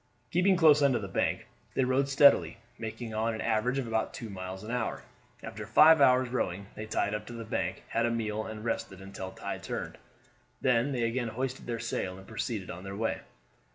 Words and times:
Keeping 0.31 0.55
close 0.57 0.81
under 0.81 0.97
the 0.97 1.07
bank, 1.07 1.45
they 1.75 1.83
rowed 1.83 2.09
steadily, 2.09 2.57
making 2.79 3.13
on 3.13 3.35
an 3.35 3.41
average 3.41 3.77
about 3.77 4.15
two 4.15 4.31
miles 4.31 4.63
an 4.63 4.71
hour. 4.71 5.03
After 5.43 5.67
five 5.67 6.01
hours' 6.01 6.29
rowing 6.29 6.65
they 6.73 6.87
tied 6.87 7.13
up 7.13 7.27
to 7.27 7.33
the 7.33 7.45
bank, 7.45 7.83
had 7.89 8.07
a 8.07 8.09
meal, 8.09 8.43
and 8.43 8.65
rested 8.65 8.99
until 8.99 9.29
tide 9.29 9.61
turned; 9.61 9.99
then 10.59 10.91
they 10.91 11.03
again 11.03 11.27
hoisted 11.27 11.67
their 11.67 11.77
sail 11.77 12.17
and 12.17 12.25
proceeded 12.25 12.71
on 12.71 12.83
their 12.83 12.95
way. 12.95 13.21